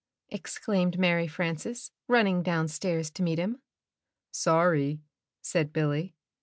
exclaimed 0.29 0.97
Mary 0.97 1.27
Frances, 1.27 1.91
running 2.07 2.41
down 2.41 2.67
stairs 2.67 3.11
to 3.11 3.21
meet 3.21 3.37
him. 3.37 3.61
''Sorry," 4.33 5.03
said 5.43 5.71
Billy. 5.71 6.15